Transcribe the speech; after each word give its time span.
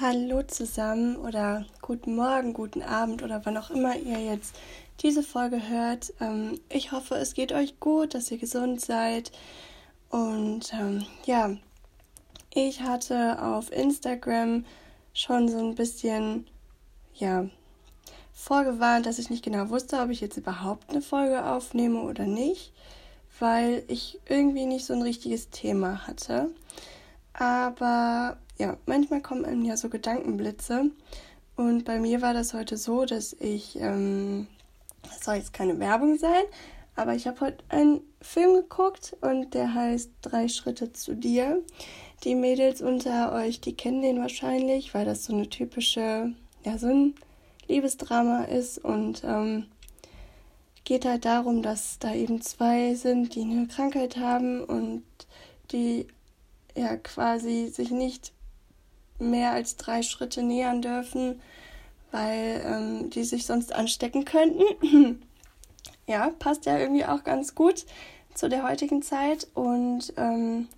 Hallo 0.00 0.44
zusammen 0.44 1.16
oder 1.16 1.64
guten 1.82 2.14
Morgen, 2.14 2.52
guten 2.52 2.82
Abend 2.82 3.24
oder 3.24 3.44
wann 3.44 3.56
auch 3.56 3.70
immer 3.70 3.96
ihr 3.96 4.20
jetzt 4.20 4.54
diese 5.00 5.24
Folge 5.24 5.68
hört. 5.68 6.12
Ähm, 6.20 6.60
ich 6.68 6.92
hoffe, 6.92 7.16
es 7.16 7.34
geht 7.34 7.50
euch 7.50 7.80
gut, 7.80 8.14
dass 8.14 8.30
ihr 8.30 8.38
gesund 8.38 8.80
seid. 8.80 9.32
Und 10.08 10.72
ähm, 10.72 11.04
ja, 11.24 11.50
ich 12.54 12.82
hatte 12.82 13.42
auf 13.42 13.72
Instagram 13.72 14.64
schon 15.14 15.48
so 15.48 15.58
ein 15.58 15.74
bisschen, 15.74 16.46
ja, 17.14 17.46
vorgewarnt, 18.32 19.04
dass 19.04 19.18
ich 19.18 19.30
nicht 19.30 19.44
genau 19.44 19.68
wusste, 19.68 19.98
ob 19.98 20.10
ich 20.10 20.20
jetzt 20.20 20.36
überhaupt 20.36 20.90
eine 20.90 21.02
Folge 21.02 21.44
aufnehme 21.44 22.02
oder 22.02 22.24
nicht, 22.24 22.72
weil 23.40 23.82
ich 23.88 24.20
irgendwie 24.28 24.66
nicht 24.66 24.86
so 24.86 24.92
ein 24.92 25.02
richtiges 25.02 25.50
Thema 25.50 26.06
hatte. 26.06 26.50
Aber 27.32 28.36
ja, 28.58 28.76
manchmal 28.86 29.22
kommen 29.22 29.44
einem 29.44 29.64
ja 29.64 29.76
so 29.76 29.88
Gedankenblitze. 29.88 30.90
Und 31.56 31.84
bei 31.84 31.98
mir 31.98 32.22
war 32.22 32.34
das 32.34 32.54
heute 32.54 32.76
so, 32.76 33.04
dass 33.04 33.32
ich, 33.34 33.76
ähm, 33.80 34.46
das 35.02 35.24
soll 35.24 35.36
jetzt 35.36 35.52
keine 35.52 35.78
Werbung 35.78 36.18
sein, 36.18 36.44
aber 36.94 37.14
ich 37.14 37.26
habe 37.26 37.40
heute 37.40 37.64
einen 37.68 38.00
Film 38.20 38.54
geguckt 38.54 39.16
und 39.20 39.54
der 39.54 39.74
heißt 39.74 40.10
Drei 40.22 40.48
Schritte 40.48 40.92
zu 40.92 41.14
dir. 41.14 41.62
Die 42.24 42.34
Mädels 42.34 42.82
unter 42.82 43.32
euch, 43.32 43.60
die 43.60 43.74
kennen 43.74 44.02
den 44.02 44.20
wahrscheinlich, 44.20 44.94
weil 44.94 45.04
das 45.04 45.24
so 45.24 45.32
eine 45.32 45.48
typische, 45.48 46.32
ja, 46.64 46.78
so 46.78 46.88
ein 46.88 47.14
Liebesdrama 47.68 48.44
ist 48.44 48.78
und 48.78 49.22
ähm, 49.24 49.66
geht 50.84 51.04
halt 51.04 51.24
darum, 51.24 51.62
dass 51.62 51.98
da 51.98 52.14
eben 52.14 52.40
zwei 52.40 52.94
sind, 52.94 53.34
die 53.34 53.42
eine 53.42 53.68
Krankheit 53.68 54.16
haben 54.16 54.64
und 54.64 55.04
die 55.70 56.06
ja 56.76 56.96
quasi 56.96 57.68
sich 57.68 57.90
nicht 57.90 58.32
mehr 59.18 59.52
als 59.52 59.76
drei 59.76 60.02
Schritte 60.02 60.42
nähern 60.42 60.82
dürfen, 60.82 61.40
weil 62.10 62.62
ähm, 62.64 63.10
die 63.10 63.24
sich 63.24 63.46
sonst 63.46 63.74
anstecken 63.74 64.24
könnten. 64.24 65.22
ja, 66.06 66.30
passt 66.38 66.66
ja 66.66 66.78
irgendwie 66.78 67.04
auch 67.04 67.24
ganz 67.24 67.54
gut 67.54 67.84
zu 68.34 68.48
der 68.48 68.66
heutigen 68.68 69.02
Zeit 69.02 69.48
und 69.54 70.12
ähm, 70.16 70.68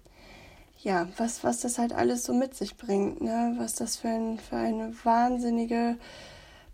ja, 0.83 1.09
was, 1.19 1.45
was 1.45 1.61
das 1.61 1.79
halt 1.79 1.92
alles 1.92 2.25
so 2.25 2.33
mit 2.33 2.55
sich 2.55 2.77
bringt, 2.77 3.20
ne? 3.20 3.55
was 3.59 3.75
das 3.75 3.97
für, 3.97 4.09
ein, 4.09 4.39
für 4.39 4.57
eine 4.57 4.95
wahnsinnige 5.05 5.98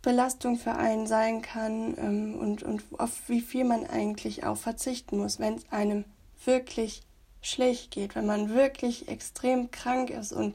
Belastung 0.01 0.57
für 0.57 0.77
einen 0.77 1.09
sein 1.09 1.43
kann 1.43 1.97
ähm, 1.99 2.39
und, 2.39 2.63
und 2.63 2.85
auf 2.99 3.29
wie 3.29 3.41
viel 3.41 3.65
man 3.65 3.85
eigentlich 3.85 4.45
auch 4.45 4.57
verzichten 4.57 5.19
muss, 5.19 5.41
wenn 5.41 5.55
es 5.57 5.65
einem 5.73 6.05
wirklich 6.45 7.03
schlecht 7.43 7.91
geht, 7.91 8.15
wenn 8.15 8.27
man 8.27 8.55
wirklich 8.55 9.09
extrem 9.09 9.73
krank 9.73 10.11
ist 10.11 10.33
und 10.33 10.55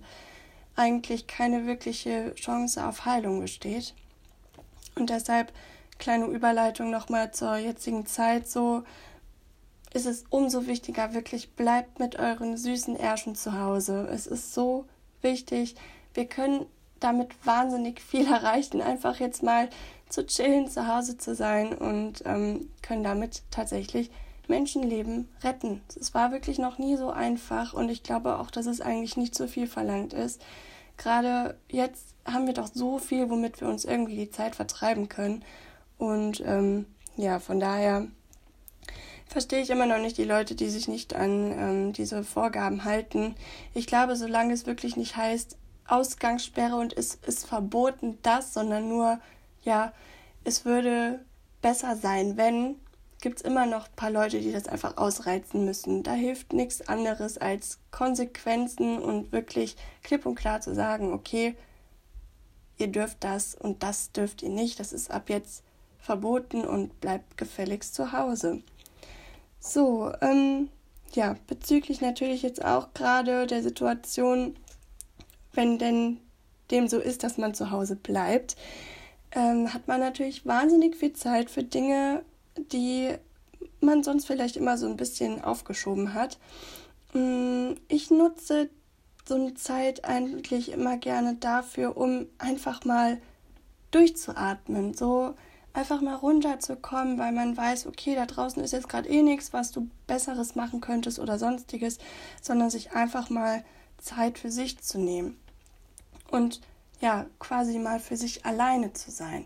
eigentlich 0.76 1.28
keine 1.28 1.66
wirkliche 1.66 2.34
Chance 2.36 2.86
auf 2.86 3.06
Heilung 3.06 3.42
besteht. 3.42 3.94
Und 4.96 5.10
deshalb, 5.10 5.52
kleine 6.00 6.26
Überleitung 6.26 6.90
nochmal 6.90 7.32
zur 7.32 7.58
jetzigen 7.58 8.06
Zeit, 8.06 8.50
so 8.50 8.84
ist 9.94 10.06
es 10.06 10.24
umso 10.30 10.68
wichtiger, 10.68 11.14
wirklich 11.14 11.52
bleibt 11.52 12.00
mit 12.00 12.18
euren 12.18 12.58
süßen 12.58 12.96
Ärschen 12.96 13.36
zu 13.36 13.60
Hause. 13.60 14.08
Es 14.12 14.26
ist 14.26 14.54
so 14.54 14.86
wichtig. 15.22 15.76
Wir 16.14 16.26
können 16.26 16.66
damit 17.00 17.30
wahnsinnig 17.46 18.02
viel 18.02 18.26
erreichen, 18.32 18.82
einfach 18.82 19.20
jetzt 19.20 19.44
mal 19.44 19.70
zu 20.10 20.26
chillen, 20.26 20.70
zu 20.70 20.88
Hause 20.88 21.18
zu 21.18 21.36
sein 21.36 21.74
und 21.74 22.24
ähm, 22.26 22.70
können 22.82 23.04
damit 23.04 23.44
tatsächlich 23.52 24.12
Menschenleben 24.50 25.30
retten. 25.44 25.82
Es 26.00 26.14
war 26.14 26.32
wirklich 26.32 26.60
noch 26.60 26.78
nie 26.78 26.98
so 26.98 27.10
einfach 27.10 27.74
und 27.74 27.90
ich 27.90 28.04
glaube 28.04 28.40
auch, 28.40 28.52
dass 28.52 28.66
es 28.66 28.82
eigentlich 28.82 29.18
nicht 29.18 29.36
so 29.36 29.48
viel 29.48 29.68
verlangt 29.68 30.14
ist. 30.14 30.42
Gerade 30.98 31.58
jetzt 31.70 32.16
haben 32.26 32.48
wir 32.48 32.54
doch 32.54 32.70
so 32.72 33.00
viel, 33.00 33.30
womit 33.30 33.62
wir 33.62 33.68
uns 33.68 33.86
irgendwie 33.86 34.16
die 34.16 34.30
Zeit 34.30 34.56
vertreiben 34.56 35.10
können. 35.10 35.44
Und 35.98 36.42
ähm, 36.46 36.86
ja, 37.18 37.40
von 37.40 37.60
daher 37.60 38.08
verstehe 39.28 39.62
ich 39.62 39.70
immer 39.70 39.86
noch 39.86 39.98
nicht 39.98 40.18
die 40.18 40.26
Leute, 40.26 40.56
die 40.56 40.70
sich 40.70 40.88
nicht 40.88 41.16
an 41.16 41.52
ähm, 41.52 41.94
diese 41.94 42.24
Vorgaben 42.24 42.84
halten. 42.84 43.36
Ich 43.74 43.88
glaube, 43.88 44.16
solange 44.16 44.54
es 44.54 44.66
wirklich 44.66 44.98
nicht 44.98 45.16
heißt, 45.16 45.58
Ausgangssperre 45.88 46.76
und 46.76 46.96
es 46.96 47.16
ist 47.16 47.46
verboten 47.46 48.18
das, 48.22 48.54
sondern 48.54 48.88
nur, 48.88 49.20
ja, 49.64 49.94
es 50.44 50.66
würde 50.66 51.20
besser 51.62 51.96
sein, 51.96 52.38
wenn 52.38 52.76
gibt 53.22 53.38
es 53.38 53.44
immer 53.44 53.66
noch 53.66 53.88
ein 53.88 53.96
paar 53.96 54.12
Leute, 54.12 54.40
die 54.42 54.52
das 54.52 54.68
einfach 54.68 54.98
ausreizen 54.98 55.64
müssen. 55.66 56.04
Da 56.04 56.14
hilft 56.14 56.54
nichts 56.54 56.88
anderes 56.88 57.38
als 57.38 57.80
Konsequenzen 57.92 59.00
und 59.00 59.32
wirklich 59.32 59.76
klipp 60.04 60.26
und 60.26 60.36
klar 60.36 60.62
zu 60.62 60.74
sagen, 60.74 61.14
okay, 61.14 61.56
ihr 62.78 62.88
dürft 62.88 63.24
das 63.24 63.56
und 63.56 63.84
das 63.84 64.12
dürft 64.12 64.42
ihr 64.42 64.50
nicht. 64.50 64.80
Das 64.80 64.92
ist 64.92 65.12
ab 65.12 65.30
jetzt 65.30 65.64
verboten 66.00 66.66
und 66.66 67.00
bleibt 67.00 67.38
gefälligst 67.38 67.94
zu 67.94 68.12
Hause. 68.12 68.64
So, 69.60 70.12
ähm, 70.22 70.70
ja, 71.14 71.36
bezüglich 71.48 72.02
natürlich 72.02 72.42
jetzt 72.42 72.66
auch 72.66 72.94
gerade 72.94 73.46
der 73.46 73.62
Situation, 73.62 74.56
wenn 75.54 75.78
denn 75.78 76.18
dem 76.72 76.88
so 76.88 77.00
ist, 77.00 77.24
dass 77.24 77.38
man 77.38 77.54
zu 77.54 77.70
Hause 77.70 77.96
bleibt, 77.96 78.56
ähm, 79.34 79.74
hat 79.74 79.88
man 79.88 80.00
natürlich 80.00 80.46
wahnsinnig 80.46 80.96
viel 80.96 81.14
Zeit 81.14 81.50
für 81.50 81.64
Dinge, 81.64 82.24
die 82.58 83.14
man 83.80 84.04
sonst 84.04 84.26
vielleicht 84.26 84.58
immer 84.58 84.78
so 84.78 84.88
ein 84.88 84.98
bisschen 84.98 85.44
aufgeschoben 85.44 86.14
hat. 86.14 86.40
Mm, 87.14 87.74
ich 87.88 88.12
nutze 88.12 88.70
so 89.28 89.36
eine 89.36 89.54
Zeit 89.54 90.06
eigentlich 90.06 90.72
immer 90.72 90.98
gerne 90.98 91.36
dafür, 91.36 91.98
um 91.98 92.26
einfach 92.38 92.86
mal 92.86 93.22
durchzuatmen, 93.92 94.94
so 94.94 95.36
einfach 95.74 96.02
mal 96.02 96.16
runterzukommen, 96.16 97.18
weil 97.18 97.32
man 97.32 97.56
weiß, 97.56 97.88
okay, 97.88 98.16
da 98.16 98.26
draußen 98.26 98.64
ist 98.64 98.72
jetzt 98.72 98.90
gerade 98.90 99.10
eh 99.10 99.22
nichts, 99.22 99.54
was 99.54 99.72
du 99.72 99.90
besseres 100.08 100.56
machen 100.56 100.82
könntest 100.82 101.20
oder 101.20 101.40
sonstiges, 101.40 101.98
sondern 102.42 102.70
sich 102.70 102.92
einfach 102.92 103.30
mal 103.30 103.64
Zeit 103.98 104.40
für 104.40 104.52
sich 104.52 104.80
zu 104.80 104.98
nehmen 104.98 105.38
und 106.30 106.62
ja, 107.00 107.26
quasi 107.40 107.80
mal 107.80 108.00
für 108.00 108.18
sich 108.18 108.46
alleine 108.46 108.94
zu 108.94 109.12
sein. 109.12 109.46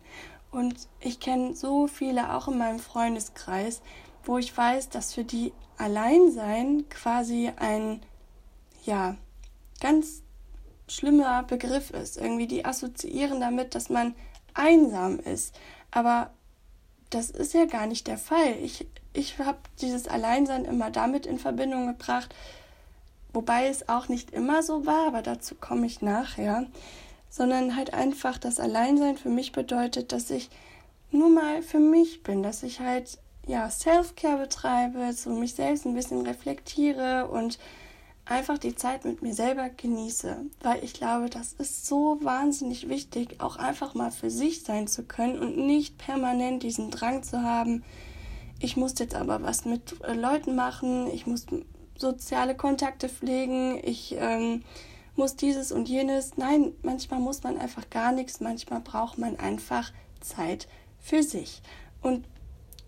Und 0.55 0.87
ich 1.01 1.19
kenne 1.19 1.53
so 1.53 1.85
viele, 1.85 2.33
auch 2.33 2.47
in 2.47 2.57
meinem 2.57 2.79
Freundeskreis, 2.79 3.81
wo 4.23 4.37
ich 4.37 4.55
weiß, 4.55 4.87
dass 4.87 5.13
für 5.13 5.25
die 5.25 5.51
Alleinsein 5.77 6.87
quasi 6.87 7.51
ein, 7.57 7.99
ja, 8.85 9.17
ganz 9.81 10.21
schlimmer 10.87 11.43
Begriff 11.43 11.89
ist. 11.89 12.15
Irgendwie 12.15 12.47
die 12.47 12.63
assoziieren 12.63 13.41
damit, 13.41 13.75
dass 13.75 13.89
man 13.89 14.15
einsam 14.53 15.19
ist. 15.19 15.53
Aber 15.91 16.29
das 17.09 17.31
ist 17.31 17.53
ja 17.53 17.65
gar 17.65 17.85
nicht 17.85 18.07
der 18.07 18.17
Fall. 18.17 18.55
Ich, 18.63 18.87
ich 19.11 19.37
habe 19.39 19.57
dieses 19.81 20.07
Alleinsein 20.07 20.63
immer 20.63 20.89
damit 20.89 21.25
in 21.25 21.37
Verbindung 21.37 21.87
gebracht, 21.87 22.33
wobei 23.33 23.67
es 23.67 23.89
auch 23.89 24.07
nicht 24.07 24.31
immer 24.31 24.63
so 24.63 24.85
war, 24.85 25.07
aber 25.07 25.21
dazu 25.21 25.53
komme 25.55 25.85
ich 25.85 26.01
nachher 26.01 26.65
sondern 27.35 27.75
halt 27.75 27.93
einfach 27.93 28.37
das 28.37 28.61
Alleinsein 28.61 29.17
für 29.17 29.27
mich 29.29 29.51
bedeutet, 29.51 30.13
dass 30.13 30.29
ich 30.29 30.49
nur 31.11 31.29
mal 31.29 31.61
für 31.61 31.79
mich 31.79 32.23
bin, 32.23 32.43
dass 32.43 32.63
ich 32.63 32.79
halt 32.79 33.19
ja 33.45 33.69
Self-Care 33.69 34.37
betreibe, 34.37 35.11
so 35.11 35.31
mich 35.31 35.53
selbst 35.53 35.85
ein 35.85 35.95
bisschen 35.95 36.25
reflektiere 36.25 37.27
und 37.27 37.59
einfach 38.23 38.57
die 38.57 38.75
Zeit 38.75 39.03
mit 39.03 39.21
mir 39.21 39.33
selber 39.33 39.67
genieße, 39.69 40.45
weil 40.61 40.81
ich 40.81 40.93
glaube, 40.93 41.29
das 41.29 41.51
ist 41.51 41.85
so 41.85 42.19
wahnsinnig 42.21 42.87
wichtig, 42.87 43.41
auch 43.41 43.57
einfach 43.57 43.95
mal 43.95 44.11
für 44.11 44.29
sich 44.29 44.63
sein 44.63 44.87
zu 44.87 45.03
können 45.03 45.37
und 45.37 45.57
nicht 45.57 45.97
permanent 45.97 46.63
diesen 46.63 46.89
Drang 46.89 47.21
zu 47.21 47.43
haben, 47.43 47.83
ich 48.61 48.77
muss 48.77 48.97
jetzt 48.97 49.13
aber 49.13 49.43
was 49.43 49.65
mit 49.65 50.01
äh, 50.03 50.13
Leuten 50.13 50.55
machen, 50.55 51.07
ich 51.13 51.27
muss 51.27 51.45
soziale 51.97 52.55
Kontakte 52.55 53.09
pflegen, 53.09 53.77
ich 53.83 54.15
ähm, 54.17 54.63
muss 55.15 55.35
dieses 55.35 55.71
und 55.71 55.87
jenes. 55.89 56.37
Nein, 56.37 56.73
manchmal 56.81 57.19
muss 57.19 57.43
man 57.43 57.57
einfach 57.57 57.89
gar 57.89 58.11
nichts, 58.11 58.39
manchmal 58.39 58.81
braucht 58.81 59.17
man 59.17 59.37
einfach 59.37 59.91
Zeit 60.21 60.67
für 60.99 61.23
sich. 61.23 61.61
Und 62.01 62.25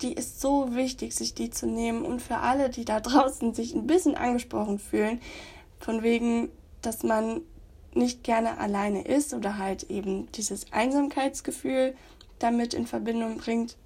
die 0.02 0.12
ist 0.12 0.40
so 0.40 0.74
wichtig, 0.74 1.14
sich 1.14 1.34
die 1.34 1.50
zu 1.50 1.66
nehmen. 1.66 2.04
Und 2.04 2.22
für 2.22 2.36
alle, 2.36 2.70
die 2.70 2.84
da 2.84 3.00
draußen 3.00 3.54
sich 3.54 3.74
ein 3.74 3.86
bisschen 3.86 4.14
angesprochen 4.14 4.78
fühlen, 4.78 5.20
von 5.80 6.02
wegen, 6.02 6.50
dass 6.82 7.02
man 7.02 7.40
nicht 7.94 8.22
gerne 8.22 8.58
alleine 8.58 9.02
ist 9.02 9.34
oder 9.34 9.58
halt 9.58 9.90
eben 9.90 10.30
dieses 10.32 10.72
Einsamkeitsgefühl 10.72 11.94
damit 12.38 12.74
in 12.74 12.86
Verbindung 12.86 13.38
bringt, 13.38 13.76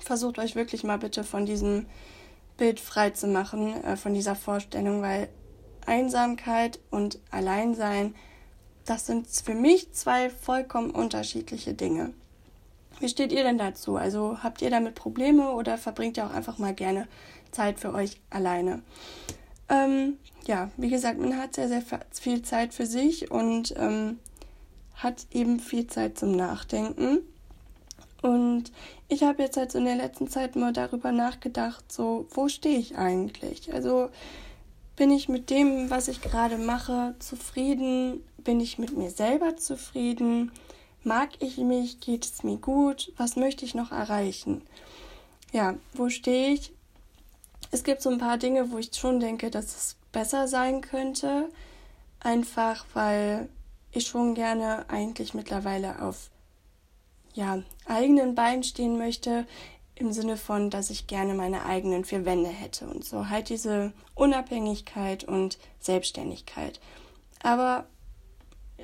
versucht 0.00 0.38
euch 0.38 0.54
wirklich 0.54 0.84
mal 0.84 0.98
bitte 0.98 1.24
von 1.24 1.46
diesem 1.46 1.86
Bild 2.56 2.80
frei 2.80 3.10
zu 3.10 3.26
machen, 3.26 3.82
äh, 3.84 3.96
von 3.96 4.14
dieser 4.14 4.34
Vorstellung, 4.34 5.00
weil 5.00 5.28
Einsamkeit 5.88 6.78
und 6.90 7.18
Alleinsein, 7.30 8.14
das 8.84 9.06
sind 9.06 9.26
für 9.26 9.54
mich 9.54 9.92
zwei 9.92 10.30
vollkommen 10.30 10.90
unterschiedliche 10.90 11.74
Dinge. 11.74 12.12
Wie 13.00 13.08
steht 13.08 13.32
ihr 13.32 13.42
denn 13.42 13.58
dazu? 13.58 13.96
Also 13.96 14.42
habt 14.42 14.62
ihr 14.62 14.70
damit 14.70 14.94
Probleme 14.94 15.52
oder 15.52 15.78
verbringt 15.78 16.16
ihr 16.16 16.26
auch 16.26 16.32
einfach 16.32 16.58
mal 16.58 16.74
gerne 16.74 17.08
Zeit 17.52 17.80
für 17.80 17.92
euch 17.94 18.20
alleine? 18.30 18.82
Ähm, 19.68 20.18
ja, 20.46 20.70
wie 20.76 20.88
gesagt, 20.88 21.18
man 21.18 21.36
hat 21.36 21.54
sehr, 21.54 21.68
sehr 21.68 21.82
viel 22.12 22.42
Zeit 22.42 22.74
für 22.74 22.86
sich 22.86 23.30
und 23.30 23.74
ähm, 23.76 24.18
hat 24.94 25.26
eben 25.30 25.60
viel 25.60 25.86
Zeit 25.86 26.18
zum 26.18 26.32
Nachdenken. 26.32 27.18
Und 28.22 28.72
ich 29.08 29.22
habe 29.22 29.42
jetzt 29.42 29.56
halt 29.56 29.70
so 29.70 29.78
in 29.78 29.84
der 29.84 29.96
letzten 29.96 30.28
Zeit 30.28 30.56
mal 30.56 30.72
darüber 30.72 31.12
nachgedacht, 31.12 31.90
so, 31.92 32.26
wo 32.30 32.48
stehe 32.48 32.78
ich 32.78 32.96
eigentlich? 32.98 33.72
Also 33.72 34.10
bin 34.98 35.12
ich 35.12 35.28
mit 35.28 35.48
dem, 35.48 35.90
was 35.90 36.08
ich 36.08 36.20
gerade 36.20 36.58
mache, 36.58 37.14
zufrieden? 37.20 38.24
Bin 38.38 38.58
ich 38.58 38.78
mit 38.78 38.96
mir 38.96 39.10
selber 39.10 39.56
zufrieden? 39.56 40.50
Mag 41.04 41.30
ich 41.38 41.56
mich? 41.58 42.00
Geht 42.00 42.24
es 42.24 42.42
mir 42.42 42.56
gut? 42.56 43.12
Was 43.16 43.36
möchte 43.36 43.64
ich 43.64 43.76
noch 43.76 43.92
erreichen? 43.92 44.62
Ja, 45.52 45.76
wo 45.94 46.08
stehe 46.08 46.52
ich? 46.52 46.72
Es 47.70 47.84
gibt 47.84 48.02
so 48.02 48.10
ein 48.10 48.18
paar 48.18 48.38
Dinge, 48.38 48.72
wo 48.72 48.78
ich 48.78 48.90
schon 48.92 49.20
denke, 49.20 49.50
dass 49.50 49.66
es 49.66 49.96
besser 50.10 50.48
sein 50.48 50.80
könnte. 50.80 51.48
Einfach 52.18 52.84
weil 52.92 53.48
ich 53.92 54.08
schon 54.08 54.34
gerne 54.34 54.84
eigentlich 54.88 55.32
mittlerweile 55.32 56.02
auf 56.02 56.28
ja, 57.34 57.62
eigenen 57.86 58.34
Beinen 58.34 58.64
stehen 58.64 58.98
möchte, 58.98 59.46
im 60.00 60.12
Sinne 60.12 60.36
von, 60.36 60.70
dass 60.70 60.90
ich 60.90 61.06
gerne 61.06 61.34
meine 61.34 61.64
eigenen 61.64 62.04
vier 62.04 62.24
Wände 62.24 62.48
hätte 62.48 62.86
und 62.86 63.04
so 63.04 63.28
halt 63.28 63.48
diese 63.48 63.92
Unabhängigkeit 64.14 65.24
und 65.24 65.58
Selbstständigkeit. 65.80 66.80
Aber 67.42 67.86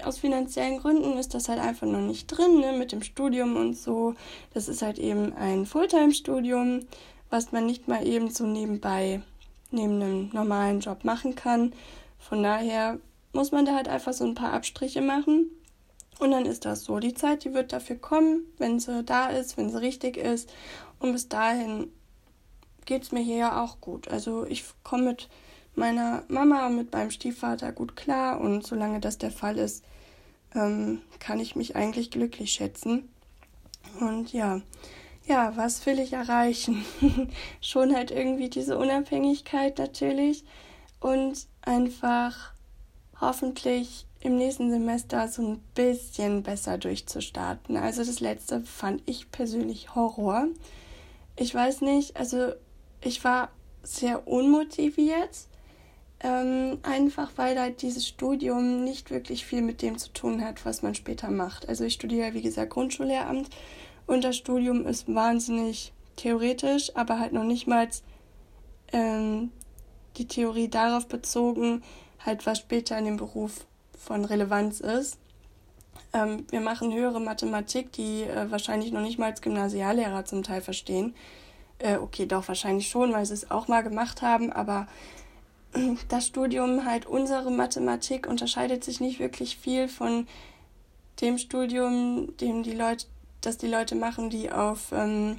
aus 0.03 0.19
finanziellen 0.19 0.79
Gründen 0.79 1.17
ist 1.19 1.35
das 1.35 1.49
halt 1.49 1.61
einfach 1.61 1.87
noch 1.87 2.01
nicht 2.01 2.27
drin, 2.27 2.59
ne, 2.61 2.73
mit 2.73 2.93
dem 2.93 3.03
Studium 3.03 3.57
und 3.57 3.75
so. 3.77 4.15
Das 4.53 4.69
ist 4.69 4.83
halt 4.83 4.99
eben 4.99 5.33
ein 5.35 5.67
Fulltime-Studium, 5.67 6.81
was 7.31 7.53
man 7.53 7.67
nicht 7.67 7.87
mal 7.87 8.07
eben 8.07 8.31
so 8.31 8.45
nebenbei 8.45 9.23
neben 9.71 10.03
einem 10.03 10.31
normalen 10.33 10.81
Job 10.81 11.05
machen 11.05 11.35
kann. 11.35 11.73
Von 12.19 12.43
daher 12.43 12.99
muss 13.33 13.53
man 13.53 13.67
da 13.67 13.75
halt 13.75 13.89
einfach 13.89 14.13
so 14.13 14.25
ein 14.25 14.35
paar 14.35 14.53
Abstriche 14.53 15.01
machen. 15.01 15.51
Und 16.19 16.31
dann 16.31 16.47
ist 16.47 16.65
das 16.65 16.85
so. 16.85 17.01
Die 17.01 17.15
Zeit, 17.15 17.45
die 17.45 17.55
wird 17.55 17.73
dafür 17.73 17.97
kommen, 17.97 18.45
wenn 18.59 18.79
sie 18.79 19.03
da 19.03 19.29
ist, 19.29 19.57
wenn 19.57 19.71
sie 19.71 19.81
richtig 19.81 20.17
ist. 20.17 20.49
Und 21.05 21.13
bis 21.13 21.29
dahin 21.29 21.93
geht 22.87 23.03
es 23.03 23.13
mir 23.13 23.21
hier 23.21 23.37
ja 23.37 23.63
auch 23.63 23.83
gut. 23.83 24.09
Also 24.09 24.47
ich 24.47 24.65
komme 24.85 25.05
mit 25.05 25.29
meiner 25.75 26.23
Mama 26.29 26.67
und 26.67 26.77
mit 26.77 26.95
meinem 26.95 27.11
Stiefvater 27.11 27.73
gut 27.73 27.95
klar. 27.95 28.41
Und 28.41 28.67
solange 28.67 29.01
das 29.01 29.19
der 29.19 29.31
Fall 29.31 29.59
ist, 29.59 29.85
ähm, 30.55 31.03
kann 31.19 31.41
ich 31.41 31.57
mich 31.57 31.77
eigentlich 31.77 32.11
glücklich 32.11 32.53
schätzen. 32.53 33.07
Und 34.01 34.33
ja, 34.33 34.63
ja, 35.27 35.55
was 35.57 35.85
will 35.85 35.99
ich 35.99 36.15
erreichen? 36.15 36.87
Schon 37.61 37.95
halt 37.95 38.11
irgendwie 38.11 38.49
diese 38.49 38.79
Unabhängigkeit 38.79 39.77
natürlich 39.77 40.43
und 41.01 41.47
einfach 41.61 42.55
hoffentlich 43.21 44.07
im 44.21 44.39
nächsten 44.39 44.71
Semester 44.71 45.29
so 45.29 45.43
ein 45.43 45.59
bisschen 45.75 46.43
besser 46.43 46.79
durchzustarten. 46.79 47.77
Also 47.77 48.03
das 48.03 48.21
letzte 48.21 48.63
fand 48.63 49.03
ich 49.05 49.31
persönlich 49.31 49.95
Horror. 49.95 50.47
Ich 51.37 51.55
weiß 51.55 51.81
nicht, 51.81 52.17
also 52.17 52.53
ich 53.01 53.25
war 53.25 53.51
sehr 53.83 54.27
unmotiviert, 54.27 55.49
ähm, 56.21 56.79
einfach 56.83 57.33
weil 57.37 57.59
halt 57.59 57.83
dieses 57.83 58.07
Studium 58.07 58.85
nicht 58.85 59.11
wirklich 59.11 59.45
viel 59.45 59.61
mit 59.61 59.83
dem 59.83 59.99
zu 59.99 60.13
tun 60.13 60.45
hat, 60.45 60.65
was 60.65 60.83
man 60.83 60.95
später 60.95 61.31
macht. 61.31 61.69
Also 61.69 61.85
ich 61.85 61.95
studiere, 61.95 62.35
wie 62.35 62.43
gesagt, 62.43 62.71
Grundschullehramt 62.71 63.51
und 64.07 64.25
das 64.25 64.37
Studium 64.37 64.87
ist 64.87 65.13
wahnsinnig 65.13 65.93
theoretisch, 66.17 66.95
aber 66.97 67.19
halt 67.19 67.33
noch 67.33 67.45
nicht 67.45 67.67
mal 67.67 67.89
ähm, 68.93 69.51
die 70.17 70.29
Theorie 70.29 70.69
darauf 70.69 71.09
bezogen, 71.09 71.83
halt 72.25 72.47
was 72.47 72.59
später 72.59 72.97
in 72.97 73.05
dem 73.07 73.17
Beruf 73.17 73.67
von 73.99 74.25
Relevanz 74.25 74.81
ist. 74.81 75.19
Ähm, 76.13 76.47
wir 76.51 76.61
machen 76.61 76.93
höhere 76.93 77.21
Mathematik, 77.21 77.93
die 77.93 78.23
äh, 78.23 78.51
wahrscheinlich 78.51 78.93
noch 78.93 79.01
nicht 79.01 79.19
mal 79.19 79.31
als 79.31 79.43
Gymnasiallehrer 79.43 80.25
zum 80.25 80.43
Teil 80.43 80.61
verstehen. 80.61 81.15
Äh, 81.79 81.97
okay, 81.97 82.27
doch 82.27 82.47
wahrscheinlich 82.49 82.89
schon, 82.89 83.13
weil 83.13 83.27
sie 83.27 83.35
es 83.35 83.51
auch 83.51 83.69
mal 83.69 83.83
gemacht 83.83 84.23
haben, 84.23 84.53
aber 84.53 84.87
äh, 85.75 85.95
das 86.09 86.27
Studium, 86.27 86.85
halt 86.85 87.07
unsere 87.07 87.51
Mathematik, 87.51 88.27
unterscheidet 88.27 88.85
sich 88.85 89.01
nicht 89.01 89.19
wirklich 89.19 89.57
viel 89.57 89.89
von 89.89 90.27
dem 91.21 91.39
Studium, 91.39 92.37
dem 92.39 92.63
die 92.63 92.75
Leute, 92.75 93.07
das 93.41 93.59
die 93.59 93.69
Leute 93.69 93.95
machen, 93.95 94.31
die 94.31 94.51
auf 94.51 94.93
ähm, 94.93 95.37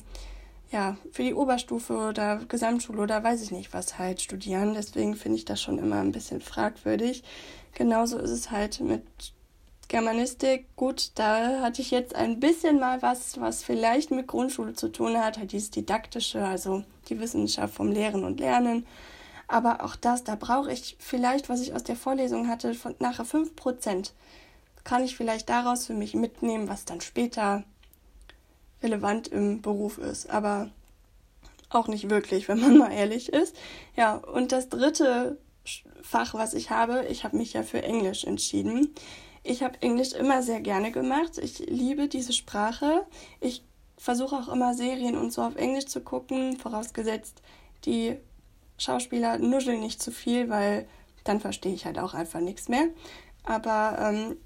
ja, 0.72 0.98
für 1.12 1.24
die 1.24 1.34
Oberstufe 1.34 1.96
oder 1.96 2.38
Gesamtschule 2.48 3.02
oder 3.02 3.24
weiß 3.24 3.42
ich 3.42 3.52
nicht 3.52 3.74
was 3.74 3.98
halt 3.98 4.22
studieren. 4.22 4.74
Deswegen 4.74 5.16
finde 5.16 5.38
ich 5.38 5.46
das 5.46 5.62
schon 5.62 5.80
immer 5.80 6.02
ein 6.02 6.12
bisschen 6.12 6.42
fragwürdig. 6.42 7.24
Genauso 7.74 8.18
ist 8.18 8.32
es 8.32 8.52
halt 8.52 8.80
mit 8.82 9.04
Germanistik. 9.88 10.68
Gut, 10.76 11.12
da 11.16 11.62
hatte 11.62 11.82
ich 11.82 11.92
jetzt 11.92 12.16
ein 12.16 12.40
bisschen 12.40 12.80
mal 12.80 13.02
was, 13.02 13.40
was 13.40 13.64
vielleicht 13.64 14.12
mit 14.12 14.28
Grundschule 14.28 14.74
zu 14.74 14.90
tun 14.90 15.18
hat, 15.18 15.38
halt 15.38 15.52
dieses 15.52 15.72
Didaktische, 15.72 16.46
also 16.46 16.84
die 17.10 17.20
Wissenschaft 17.20 17.74
vom 17.74 17.92
Lehren 17.92 18.24
und 18.24 18.40
Lernen. 18.40 18.86
Aber 19.48 19.84
auch 19.84 19.96
das, 19.96 20.24
da 20.24 20.36
brauche 20.36 20.72
ich 20.72 20.98
vielleicht, 21.00 21.50
was 21.50 21.62
ich 21.62 21.74
aus 21.74 21.84
der 21.84 21.96
Vorlesung 21.96 22.48
hatte, 22.48 22.74
von 22.74 22.96
nachher 23.00 23.26
5%. 23.26 24.12
Kann 24.84 25.04
ich 25.04 25.16
vielleicht 25.16 25.50
daraus 25.50 25.86
für 25.86 25.94
mich 25.94 26.14
mitnehmen, 26.16 26.68
was 26.68 26.86
dann 26.86 27.02
später 27.02 27.64
relevant 28.82 29.28
im 29.28 29.62
Beruf 29.62 29.98
ist. 29.98 30.30
Aber 30.30 30.70
auch 31.70 31.88
nicht 31.88 32.10
wirklich, 32.10 32.48
wenn 32.48 32.60
man 32.60 32.78
mal 32.80 32.92
ehrlich 32.92 33.34
ist. 33.34 33.56
Ja, 33.96 34.16
und 34.16 34.52
das 34.52 34.70
dritte 34.70 35.38
Fach, 36.02 36.34
was 36.34 36.54
ich 36.54 36.70
habe, 36.70 37.06
ich 37.10 37.24
habe 37.24 37.38
mich 37.38 37.54
ja 37.54 37.64
für 37.64 37.82
Englisch 37.82 38.24
entschieden. 38.24 38.94
Ich 39.48 39.62
habe 39.62 39.80
Englisch 39.82 40.14
immer 40.14 40.42
sehr 40.42 40.60
gerne 40.60 40.92
gemacht. 40.92 41.38
Ich 41.38 41.60
liebe 41.60 42.08
diese 42.08 42.34
Sprache. 42.34 43.06
Ich 43.40 43.64
versuche 43.96 44.36
auch 44.36 44.50
immer 44.50 44.74
Serien 44.74 45.16
und 45.16 45.32
so 45.32 45.44
auf 45.44 45.56
Englisch 45.56 45.86
zu 45.86 46.02
gucken, 46.02 46.58
vorausgesetzt, 46.58 47.44
die 47.86 48.18
Schauspieler 48.80 49.38
nuscheln 49.38 49.82
nicht 49.82 50.02
zu 50.02 50.12
viel, 50.12 50.50
weil 50.50 50.88
dann 51.26 51.40
verstehe 51.40 51.76
ich 51.76 51.86
halt 51.86 52.00
auch 52.00 52.16
einfach 52.16 52.40
nichts 52.40 52.70
mehr. 52.70 52.88
Aber 53.44 53.98
ähm, 54.00 54.38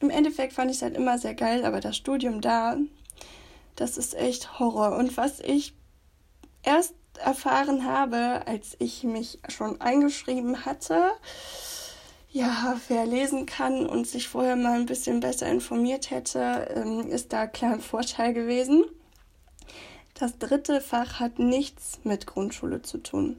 im 0.00 0.10
Endeffekt 0.10 0.52
fand 0.52 0.70
ich 0.70 0.76
es 0.76 0.82
halt 0.82 0.96
immer 0.96 1.16
sehr 1.16 1.34
geil, 1.34 1.64
aber 1.64 1.80
das 1.80 1.96
Studium 1.96 2.42
da, 2.42 2.76
das 3.74 3.96
ist 3.96 4.14
echt 4.14 4.58
Horror. 4.58 4.98
Und 4.98 5.16
was 5.16 5.40
ich 5.40 5.74
erst 6.62 6.94
erfahren 7.24 7.86
habe, 7.86 8.46
als 8.46 8.76
ich 8.78 9.02
mich 9.02 9.38
schon 9.48 9.80
eingeschrieben 9.80 10.66
hatte, 10.66 11.10
ja, 12.32 12.80
wer 12.88 13.04
lesen 13.04 13.44
kann 13.44 13.86
und 13.86 14.06
sich 14.06 14.28
vorher 14.28 14.56
mal 14.56 14.78
ein 14.78 14.86
bisschen 14.86 15.20
besser 15.20 15.50
informiert 15.50 16.10
hätte, 16.10 16.68
ähm, 16.74 17.06
ist 17.08 17.32
da 17.32 17.46
klar 17.46 17.74
ein 17.74 17.80
Vorteil 17.80 18.32
gewesen. 18.32 18.84
Das 20.14 20.38
dritte 20.38 20.80
Fach 20.80 21.20
hat 21.20 21.38
nichts 21.38 22.00
mit 22.04 22.26
Grundschule 22.26 22.80
zu 22.80 22.98
tun. 22.98 23.36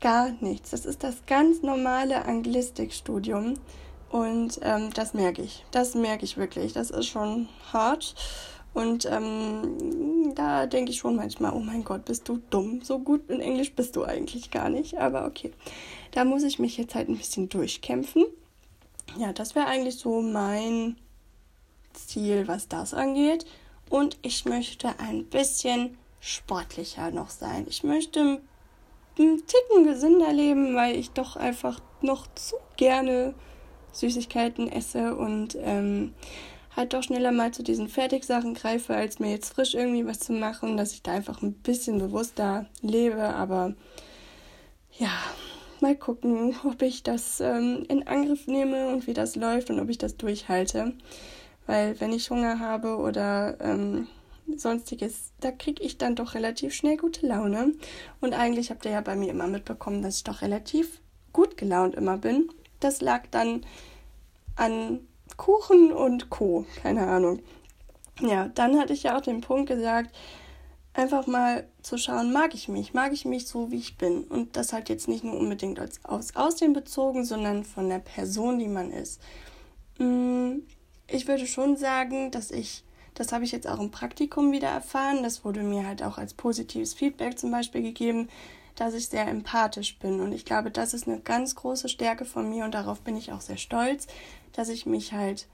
Gar 0.00 0.30
nichts. 0.40 0.70
Das 0.70 0.84
ist 0.84 1.02
das 1.02 1.24
ganz 1.26 1.62
normale 1.62 2.24
Anglistikstudium. 2.24 3.54
Und 4.10 4.60
ähm, 4.62 4.90
das 4.92 5.14
merke 5.14 5.40
ich. 5.40 5.64
Das 5.70 5.94
merke 5.94 6.24
ich 6.24 6.36
wirklich. 6.36 6.74
Das 6.74 6.90
ist 6.90 7.06
schon 7.06 7.48
hart. 7.72 8.14
Und 8.74 9.04
ähm, 9.06 10.32
da 10.34 10.66
denke 10.66 10.92
ich 10.92 10.98
schon 10.98 11.16
manchmal, 11.16 11.52
oh 11.52 11.58
mein 11.58 11.84
Gott, 11.84 12.06
bist 12.06 12.28
du 12.28 12.40
dumm. 12.50 12.80
So 12.82 12.98
gut 12.98 13.28
in 13.28 13.40
Englisch 13.40 13.72
bist 13.74 13.96
du 13.96 14.04
eigentlich 14.04 14.50
gar 14.50 14.70
nicht. 14.70 14.98
Aber 14.98 15.26
okay, 15.26 15.52
da 16.12 16.24
muss 16.24 16.42
ich 16.42 16.58
mich 16.58 16.78
jetzt 16.78 16.94
halt 16.94 17.08
ein 17.08 17.18
bisschen 17.18 17.48
durchkämpfen. 17.48 18.24
Ja, 19.18 19.32
das 19.32 19.54
wäre 19.54 19.66
eigentlich 19.66 19.96
so 19.96 20.22
mein 20.22 20.96
Ziel, 21.92 22.48
was 22.48 22.68
das 22.68 22.94
angeht. 22.94 23.44
Und 23.90 24.16
ich 24.22 24.46
möchte 24.46 24.98
ein 24.98 25.24
bisschen 25.26 25.98
sportlicher 26.20 27.10
noch 27.10 27.28
sein. 27.28 27.66
Ich 27.68 27.84
möchte 27.84 28.40
einen 29.18 29.42
Ticken 29.46 29.84
gesünder 29.84 30.32
leben, 30.32 30.74
weil 30.74 30.96
ich 30.96 31.10
doch 31.10 31.36
einfach 31.36 31.80
noch 32.00 32.26
zu 32.34 32.56
gerne 32.76 33.34
Süßigkeiten 33.92 34.72
esse 34.72 35.14
und 35.14 35.56
ähm, 35.60 36.14
halt 36.76 36.92
doch 36.92 37.02
schneller 37.02 37.32
mal 37.32 37.52
zu 37.52 37.62
diesen 37.62 37.88
Fertigsachen 37.88 38.54
greife, 38.54 38.94
als 38.94 39.18
mir 39.18 39.30
jetzt 39.30 39.54
frisch 39.54 39.74
irgendwie 39.74 40.06
was 40.06 40.20
zu 40.20 40.32
machen, 40.32 40.76
dass 40.76 40.92
ich 40.92 41.02
da 41.02 41.12
einfach 41.12 41.42
ein 41.42 41.52
bisschen 41.52 41.98
bewusster 41.98 42.66
lebe. 42.80 43.22
Aber 43.22 43.74
ja, 44.98 45.10
mal 45.80 45.96
gucken, 45.96 46.54
ob 46.64 46.80
ich 46.82 47.02
das 47.02 47.40
ähm, 47.40 47.84
in 47.88 48.06
Angriff 48.06 48.46
nehme 48.46 48.88
und 48.88 49.06
wie 49.06 49.14
das 49.14 49.36
läuft 49.36 49.70
und 49.70 49.80
ob 49.80 49.88
ich 49.88 49.98
das 49.98 50.16
durchhalte. 50.16 50.94
Weil 51.66 52.00
wenn 52.00 52.12
ich 52.12 52.30
Hunger 52.30 52.58
habe 52.58 52.96
oder 52.96 53.60
ähm, 53.60 54.08
sonstiges, 54.56 55.32
da 55.40 55.50
kriege 55.50 55.82
ich 55.82 55.98
dann 55.98 56.16
doch 56.16 56.34
relativ 56.34 56.74
schnell 56.74 56.96
gute 56.96 57.26
Laune. 57.26 57.72
Und 58.20 58.34
eigentlich 58.34 58.70
habt 58.70 58.84
ihr 58.84 58.92
ja 58.92 59.00
bei 59.00 59.16
mir 59.16 59.30
immer 59.30 59.46
mitbekommen, 59.46 60.02
dass 60.02 60.16
ich 60.16 60.24
doch 60.24 60.42
relativ 60.42 61.00
gut 61.32 61.56
gelaunt 61.56 61.94
immer 61.94 62.18
bin. 62.18 62.48
Das 62.80 63.00
lag 63.00 63.26
dann 63.30 63.64
an 64.56 65.00
Kuchen 65.36 65.92
und 65.92 66.30
Co. 66.30 66.66
Keine 66.82 67.06
Ahnung. 67.06 67.40
Ja, 68.20 68.48
dann 68.48 68.78
hatte 68.78 68.92
ich 68.92 69.04
ja 69.04 69.16
auch 69.16 69.22
den 69.22 69.40
Punkt 69.40 69.68
gesagt, 69.68 70.14
einfach 70.94 71.26
mal 71.26 71.66
zu 71.82 71.96
schauen, 71.96 72.32
mag 72.32 72.54
ich 72.54 72.68
mich, 72.68 72.92
mag 72.94 73.12
ich 73.12 73.24
mich 73.24 73.46
so, 73.46 73.70
wie 73.70 73.78
ich 73.78 73.96
bin. 73.96 74.24
Und 74.24 74.56
das 74.56 74.72
halt 74.72 74.88
jetzt 74.88 75.08
nicht 75.08 75.24
nur 75.24 75.38
unbedingt 75.38 75.78
als 75.78 76.04
aus 76.04 76.36
Aussehen 76.36 76.72
bezogen, 76.72 77.24
sondern 77.24 77.64
von 77.64 77.88
der 77.88 77.98
Person, 77.98 78.58
die 78.58 78.68
man 78.68 78.90
ist. 78.90 79.20
Mm, 79.98 80.58
ich 81.08 81.26
würde 81.26 81.46
schon 81.46 81.76
sagen, 81.76 82.30
dass 82.30 82.50
ich, 82.50 82.84
das 83.14 83.32
habe 83.32 83.44
ich 83.44 83.52
jetzt 83.52 83.66
auch 83.66 83.80
im 83.80 83.90
Praktikum 83.90 84.52
wieder 84.52 84.68
erfahren, 84.68 85.22
das 85.22 85.44
wurde 85.44 85.62
mir 85.62 85.86
halt 85.86 86.02
auch 86.02 86.18
als 86.18 86.34
positives 86.34 86.94
Feedback 86.94 87.38
zum 87.38 87.50
Beispiel 87.50 87.82
gegeben, 87.82 88.28
dass 88.74 88.94
ich 88.94 89.08
sehr 89.08 89.26
empathisch 89.26 89.98
bin. 89.98 90.20
Und 90.20 90.32
ich 90.32 90.44
glaube, 90.44 90.70
das 90.70 90.94
ist 90.94 91.06
eine 91.06 91.20
ganz 91.20 91.54
große 91.54 91.88
Stärke 91.88 92.24
von 92.24 92.48
mir 92.48 92.64
und 92.64 92.74
darauf 92.74 93.00
bin 93.00 93.16
ich 93.16 93.32
auch 93.32 93.40
sehr 93.40 93.58
stolz, 93.58 94.06
dass 94.52 94.68
ich 94.68 94.86
mich 94.86 95.12
halt 95.12 95.46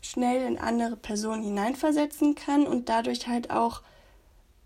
schnell 0.00 0.46
in 0.46 0.58
andere 0.58 0.96
Personen 0.96 1.42
hineinversetzen 1.42 2.34
kann 2.34 2.66
und 2.66 2.88
dadurch 2.88 3.26
halt 3.26 3.50
auch 3.50 3.82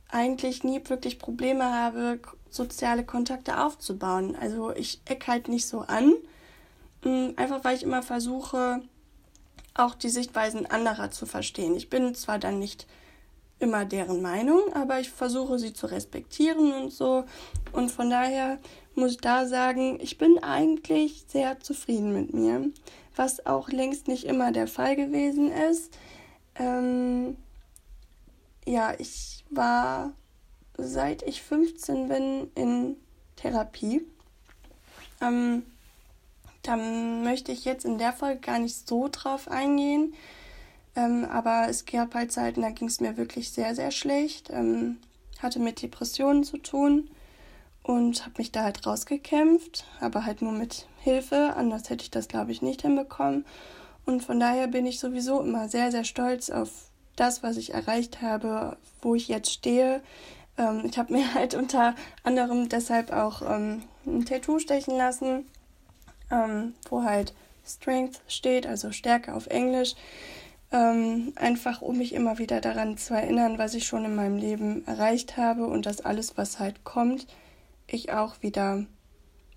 eigentlich 0.08 0.62
nie 0.62 0.80
wirklich 0.88 1.18
Probleme 1.18 1.72
habe, 1.72 2.20
soziale 2.50 3.04
Kontakte 3.04 3.60
aufzubauen. 3.60 4.36
Also 4.36 4.70
ich 4.72 5.00
eck 5.06 5.26
halt 5.26 5.48
nicht 5.48 5.66
so 5.66 5.80
an, 5.80 6.12
mm, 7.02 7.30
einfach 7.36 7.64
weil 7.64 7.76
ich 7.76 7.82
immer 7.82 8.02
versuche, 8.02 8.82
auch 9.74 9.94
die 9.94 10.10
Sichtweisen 10.10 10.66
anderer 10.66 11.10
zu 11.10 11.24
verstehen. 11.24 11.76
Ich 11.76 11.88
bin 11.88 12.14
zwar 12.14 12.38
dann 12.38 12.58
nicht 12.58 12.86
immer 13.58 13.84
deren 13.84 14.20
Meinung, 14.20 14.60
aber 14.74 15.00
ich 15.00 15.10
versuche 15.10 15.58
sie 15.58 15.72
zu 15.72 15.86
respektieren 15.86 16.72
und 16.72 16.92
so. 16.92 17.24
Und 17.72 17.90
von 17.90 18.10
daher 18.10 18.58
muss 18.94 19.12
ich 19.12 19.18
da 19.18 19.46
sagen, 19.46 19.98
ich 20.02 20.18
bin 20.18 20.38
eigentlich 20.42 21.24
sehr 21.28 21.60
zufrieden 21.60 22.12
mit 22.12 22.34
mir, 22.34 22.70
was 23.16 23.46
auch 23.46 23.68
längst 23.68 24.08
nicht 24.08 24.24
immer 24.24 24.52
der 24.52 24.66
Fall 24.66 24.96
gewesen 24.96 25.50
ist. 25.50 25.96
Ähm, 26.54 27.36
ja, 28.66 28.94
ich 28.98 29.44
war 29.50 30.12
seit 30.78 31.22
ich 31.22 31.42
15 31.42 32.08
bin 32.08 32.50
in 32.54 32.96
Therapie. 33.36 34.02
Ähm, 35.20 35.64
da 36.62 36.76
möchte 36.76 37.52
ich 37.52 37.64
jetzt 37.64 37.84
in 37.84 37.98
der 37.98 38.12
Folge 38.12 38.40
gar 38.40 38.58
nicht 38.58 38.88
so 38.88 39.08
drauf 39.10 39.48
eingehen. 39.48 40.14
Ähm, 40.94 41.24
aber 41.24 41.66
es 41.68 41.86
gab 41.86 42.14
halt 42.14 42.32
Zeiten, 42.32 42.62
da 42.62 42.70
ging 42.70 42.88
es 42.88 43.00
mir 43.00 43.16
wirklich 43.16 43.50
sehr, 43.50 43.74
sehr 43.74 43.90
schlecht. 43.90 44.50
Ähm, 44.50 44.98
hatte 45.40 45.58
mit 45.58 45.82
Depressionen 45.82 46.44
zu 46.44 46.58
tun 46.58 47.10
und 47.82 48.22
habe 48.22 48.34
mich 48.38 48.52
da 48.52 48.62
halt 48.62 48.86
rausgekämpft, 48.86 49.84
aber 50.00 50.24
halt 50.24 50.42
nur 50.42 50.52
mit 50.52 50.86
Hilfe. 51.00 51.54
Anders 51.56 51.90
hätte 51.90 52.04
ich 52.04 52.10
das, 52.10 52.28
glaube 52.28 52.52
ich, 52.52 52.62
nicht 52.62 52.82
hinbekommen. 52.82 53.44
Und 54.04 54.24
von 54.24 54.38
daher 54.38 54.66
bin 54.68 54.86
ich 54.86 55.00
sowieso 55.00 55.40
immer 55.40 55.68
sehr, 55.68 55.90
sehr 55.90 56.04
stolz 56.04 56.50
auf 56.50 56.70
das, 57.16 57.42
was 57.42 57.56
ich 57.56 57.74
erreicht 57.74 58.22
habe, 58.22 58.76
wo 59.00 59.14
ich 59.14 59.28
jetzt 59.28 59.50
stehe. 59.50 60.02
Ähm, 60.58 60.82
ich 60.84 60.98
habe 60.98 61.12
mir 61.14 61.34
halt 61.34 61.54
unter 61.54 61.94
anderem 62.22 62.68
deshalb 62.68 63.12
auch 63.12 63.42
ähm, 63.42 63.82
ein 64.06 64.24
Tattoo 64.24 64.58
stechen 64.58 64.96
lassen, 64.96 65.46
ähm, 66.30 66.74
wo 66.88 67.02
halt 67.02 67.34
Strength 67.64 68.20
steht, 68.26 68.66
also 68.66 68.92
Stärke 68.92 69.34
auf 69.34 69.46
Englisch. 69.46 69.94
Ähm, 70.72 71.34
einfach 71.36 71.82
um 71.82 71.98
mich 71.98 72.14
immer 72.14 72.38
wieder 72.38 72.62
daran 72.62 72.96
zu 72.96 73.12
erinnern, 73.12 73.58
was 73.58 73.74
ich 73.74 73.86
schon 73.86 74.06
in 74.06 74.14
meinem 74.14 74.38
Leben 74.38 74.86
erreicht 74.86 75.36
habe 75.36 75.66
und 75.66 75.84
dass 75.84 76.00
alles, 76.00 76.38
was 76.38 76.58
halt 76.58 76.82
kommt, 76.82 77.26
ich 77.86 78.12
auch 78.12 78.42
wieder 78.42 78.86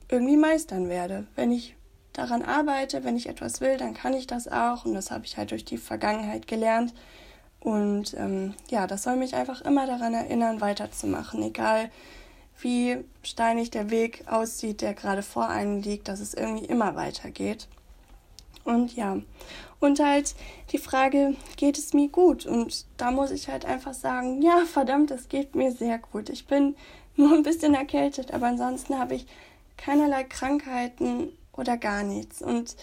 irgendwie 0.09 0.37
meistern 0.37 0.89
werde. 0.89 1.25
Wenn 1.35 1.51
ich 1.51 1.75
daran 2.13 2.43
arbeite, 2.43 3.03
wenn 3.03 3.17
ich 3.17 3.27
etwas 3.27 3.61
will, 3.61 3.77
dann 3.77 3.93
kann 3.93 4.13
ich 4.13 4.27
das 4.27 4.47
auch 4.47 4.85
und 4.85 4.93
das 4.93 5.11
habe 5.11 5.25
ich 5.25 5.37
halt 5.37 5.51
durch 5.51 5.65
die 5.65 5.77
Vergangenheit 5.77 6.47
gelernt. 6.47 6.93
Und 7.59 8.13
ähm, 8.13 8.53
ja, 8.69 8.87
das 8.87 9.03
soll 9.03 9.15
mich 9.15 9.35
einfach 9.35 9.61
immer 9.61 9.87
daran 9.87 10.13
erinnern, 10.13 10.61
weiterzumachen, 10.61 11.41
egal 11.41 11.89
wie 12.61 13.03
steinig 13.23 13.71
der 13.71 13.89
Weg 13.89 14.23
aussieht, 14.27 14.81
der 14.81 14.93
gerade 14.93 15.23
vor 15.23 15.49
einem 15.49 15.81
liegt, 15.81 16.07
dass 16.07 16.19
es 16.19 16.33
irgendwie 16.33 16.65
immer 16.65 16.95
weitergeht. 16.95 17.67
Und 18.63 18.95
ja, 18.95 19.19
und 19.79 19.99
halt 19.99 20.35
die 20.71 20.77
Frage, 20.77 21.35
geht 21.57 21.77
es 21.77 21.93
mir 21.93 22.07
gut? 22.09 22.45
Und 22.45 22.85
da 22.97 23.11
muss 23.11 23.31
ich 23.31 23.49
halt 23.49 23.65
einfach 23.65 23.93
sagen, 23.93 24.41
ja, 24.41 24.63
verdammt, 24.65 25.11
es 25.11 25.27
geht 25.27 25.55
mir 25.55 25.71
sehr 25.71 25.99
gut. 25.99 26.29
Ich 26.29 26.47
bin 26.47 26.75
nur 27.17 27.33
ein 27.33 27.43
bisschen 27.43 27.73
erkältet, 27.73 28.33
aber 28.33 28.47
ansonsten 28.47 28.97
habe 28.97 29.15
ich 29.15 29.27
keinerlei 29.77 30.23
Krankheiten 30.23 31.29
oder 31.53 31.77
gar 31.77 32.03
nichts. 32.03 32.41
Und 32.41 32.75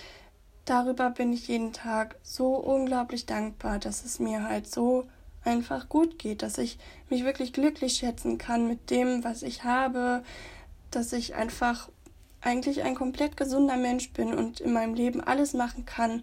darüber 0.65 1.11
bin 1.11 1.33
ich 1.33 1.49
jeden 1.49 1.73
Tag 1.73 2.17
so 2.23 2.55
unglaublich 2.55 3.27
dankbar, 3.27 3.79
dass 3.79 4.05
es 4.05 4.19
mir 4.19 4.45
halt 4.45 4.67
so 4.67 5.07
einfach 5.45 5.89
gut 5.89 6.19
geht, 6.19 6.43
dass 6.43 6.59
ich 6.59 6.79
mich 7.11 7.25
wirklich 7.25 7.53
glücklich 7.53 7.95
schätzen 7.95 8.39
kann 8.39 8.69
mit 8.69 8.91
dem, 8.91 9.25
was 9.25 9.43
ich 9.43 9.65
habe, 9.65 10.23
dass 10.91 11.13
ich 11.13 11.35
einfach 11.35 11.89
eigentlich 12.41 12.83
ein 12.83 12.95
komplett 12.95 13.37
gesunder 13.37 13.77
Mensch 13.77 14.13
bin 14.13 14.35
und 14.35 14.61
in 14.61 14.73
meinem 14.73 14.95
Leben 14.95 15.21
alles 15.21 15.53
machen 15.53 15.85
kann, 15.85 16.23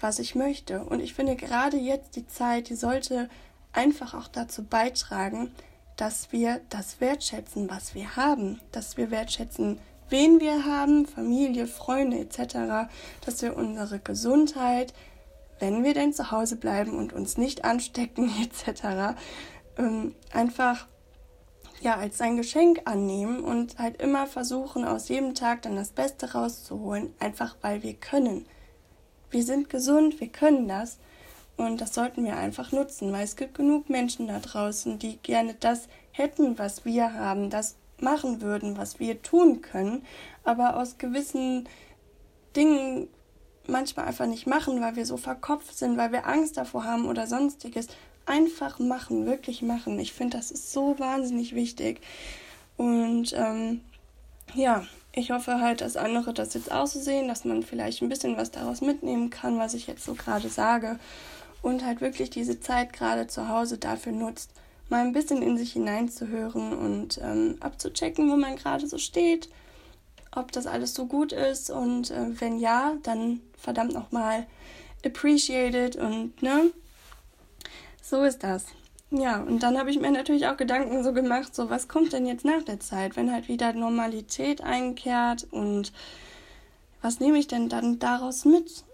was 0.00 0.18
ich 0.18 0.34
möchte. 0.34 0.84
Und 0.84 1.00
ich 1.00 1.14
finde 1.14 1.36
gerade 1.36 1.76
jetzt 1.76 2.16
die 2.16 2.26
Zeit, 2.26 2.68
die 2.68 2.76
sollte 2.76 3.28
einfach 3.72 4.14
auch 4.14 4.28
dazu 4.28 4.64
beitragen, 4.64 5.52
dass 5.98 6.30
wir 6.30 6.60
das 6.70 7.00
wertschätzen, 7.00 7.68
was 7.68 7.94
wir 7.94 8.16
haben, 8.16 8.60
dass 8.70 8.96
wir 8.96 9.10
wertschätzen, 9.10 9.80
wen 10.08 10.40
wir 10.40 10.64
haben, 10.64 11.06
Familie, 11.06 11.66
Freunde 11.66 12.20
etc., 12.20 12.88
dass 13.26 13.42
wir 13.42 13.56
unsere 13.56 13.98
Gesundheit, 13.98 14.94
wenn 15.58 15.82
wir 15.82 15.94
denn 15.94 16.12
zu 16.12 16.30
Hause 16.30 16.54
bleiben 16.54 16.96
und 16.96 17.12
uns 17.12 17.36
nicht 17.36 17.64
anstecken 17.64 18.30
etc., 18.42 19.18
ähm, 19.76 20.14
einfach 20.32 20.86
ja 21.80 21.96
als 21.96 22.20
ein 22.20 22.36
Geschenk 22.36 22.82
annehmen 22.84 23.40
und 23.40 23.78
halt 23.78 24.00
immer 24.00 24.28
versuchen, 24.28 24.84
aus 24.84 25.08
jedem 25.08 25.34
Tag 25.34 25.62
dann 25.62 25.74
das 25.74 25.90
Beste 25.90 26.32
rauszuholen, 26.32 27.12
einfach 27.18 27.56
weil 27.60 27.82
wir 27.82 27.94
können. 27.94 28.46
Wir 29.30 29.42
sind 29.42 29.68
gesund, 29.68 30.20
wir 30.20 30.28
können 30.28 30.68
das 30.68 30.98
und 31.58 31.80
das 31.80 31.92
sollten 31.92 32.24
wir 32.24 32.36
einfach 32.36 32.72
nutzen, 32.72 33.12
weil 33.12 33.24
es 33.24 33.36
gibt 33.36 33.54
genug 33.54 33.90
Menschen 33.90 34.28
da 34.28 34.38
draußen, 34.38 34.98
die 34.98 35.18
gerne 35.18 35.54
das 35.58 35.88
hätten, 36.12 36.58
was 36.58 36.84
wir 36.84 37.12
haben, 37.12 37.50
das 37.50 37.76
machen 38.00 38.40
würden, 38.40 38.78
was 38.78 39.00
wir 39.00 39.22
tun 39.22 39.60
können, 39.60 40.06
aber 40.44 40.76
aus 40.76 40.98
gewissen 40.98 41.68
Dingen 42.54 43.08
manchmal 43.66 44.06
einfach 44.06 44.26
nicht 44.26 44.46
machen, 44.46 44.80
weil 44.80 44.96
wir 44.96 45.04
so 45.04 45.16
verkopft 45.16 45.76
sind, 45.76 45.96
weil 45.98 46.12
wir 46.12 46.26
Angst 46.26 46.56
davor 46.56 46.84
haben 46.84 47.06
oder 47.06 47.26
sonstiges. 47.26 47.88
Einfach 48.24 48.78
machen, 48.78 49.26
wirklich 49.26 49.62
machen. 49.62 49.98
Ich 49.98 50.12
finde, 50.12 50.36
das 50.36 50.50
ist 50.50 50.72
so 50.72 50.98
wahnsinnig 50.98 51.54
wichtig. 51.54 52.00
Und 52.76 53.32
ähm, 53.34 53.80
ja, 54.54 54.84
ich 55.12 55.30
hoffe 55.30 55.60
halt, 55.60 55.80
dass 55.80 55.96
andere 55.96 56.32
das 56.32 56.54
jetzt 56.54 56.70
auch 56.70 56.86
so 56.86 57.00
sehen, 57.00 57.28
dass 57.28 57.44
man 57.44 57.62
vielleicht 57.62 58.02
ein 58.02 58.08
bisschen 58.08 58.36
was 58.36 58.50
daraus 58.50 58.80
mitnehmen 58.80 59.30
kann, 59.30 59.58
was 59.58 59.74
ich 59.74 59.86
jetzt 59.86 60.04
so 60.04 60.14
gerade 60.14 60.48
sage. 60.48 60.98
Und 61.62 61.84
halt 61.84 62.00
wirklich 62.00 62.30
diese 62.30 62.60
Zeit 62.60 62.92
gerade 62.92 63.26
zu 63.26 63.48
Hause 63.48 63.78
dafür 63.78 64.12
nutzt, 64.12 64.50
mal 64.88 65.04
ein 65.04 65.12
bisschen 65.12 65.42
in 65.42 65.58
sich 65.58 65.72
hineinzuhören 65.72 66.72
und 66.72 67.18
ähm, 67.22 67.56
abzuchecken, 67.60 68.30
wo 68.30 68.36
man 68.36 68.56
gerade 68.56 68.86
so 68.86 68.98
steht, 68.98 69.48
ob 70.34 70.52
das 70.52 70.66
alles 70.66 70.94
so 70.94 71.06
gut 71.06 71.32
ist 71.32 71.70
und 71.70 72.10
äh, 72.10 72.40
wenn 72.40 72.58
ja, 72.58 72.94
dann 73.02 73.40
verdammt 73.56 73.92
nochmal 73.92 74.46
appreciated 75.04 75.96
und 75.96 76.40
ne, 76.42 76.70
so 78.02 78.22
ist 78.22 78.42
das. 78.42 78.66
Ja, 79.10 79.40
und 79.40 79.62
dann 79.62 79.78
habe 79.78 79.90
ich 79.90 79.98
mir 79.98 80.10
natürlich 80.10 80.46
auch 80.46 80.58
Gedanken 80.58 81.02
so 81.02 81.12
gemacht, 81.12 81.54
so 81.54 81.70
was 81.70 81.88
kommt 81.88 82.12
denn 82.12 82.26
jetzt 82.26 82.44
nach 82.44 82.62
der 82.62 82.78
Zeit, 82.78 83.16
wenn 83.16 83.32
halt 83.32 83.48
wieder 83.48 83.72
Normalität 83.72 84.60
einkehrt 84.60 85.46
und 85.50 85.92
was 87.00 87.20
nehme 87.20 87.38
ich 87.38 87.46
denn 87.46 87.68
dann 87.68 87.98
daraus 87.98 88.44
mit? 88.44 88.84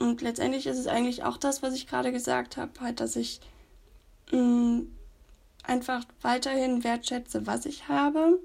Und 0.00 0.22
letztendlich 0.22 0.66
ist 0.66 0.78
es 0.78 0.86
eigentlich 0.86 1.24
auch 1.24 1.36
das, 1.36 1.62
was 1.62 1.74
ich 1.74 1.86
gerade 1.86 2.10
gesagt 2.10 2.56
habe, 2.56 2.72
halt, 2.80 3.00
dass 3.00 3.16
ich 3.16 3.38
mh, 4.32 4.38
mm, 4.40 4.86
einfach 5.62 6.04
weiterhin 6.22 6.82
wertschätze, 6.84 7.46
was 7.46 7.66
ich 7.66 7.88
habe, 7.88 8.40